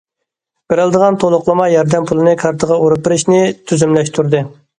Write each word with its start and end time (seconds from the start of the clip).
بېرىلىدىغان 0.71 1.17
تولۇقلىما 1.23 1.67
ياردەم 1.73 2.07
پۇلىنى 2.13 2.33
كارتىغا 2.45 2.79
ئۇرۇپ 2.87 3.05
بېرىشنى 3.11 3.45
تۈزۈملەشتۈردى. 3.71 4.45